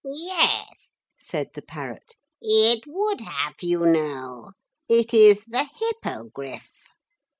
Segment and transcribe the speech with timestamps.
[0.03, 4.53] 'Yes,' said the parrot; 'it would have, you know.
[4.89, 6.71] It is the Hippogriff.'